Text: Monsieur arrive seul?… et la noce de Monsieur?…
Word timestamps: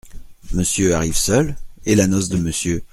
Monsieur 0.53 0.95
arrive 0.95 1.15
seul?… 1.15 1.55
et 1.85 1.93
la 1.93 2.07
noce 2.07 2.29
de 2.29 2.37
Monsieur?… 2.37 2.81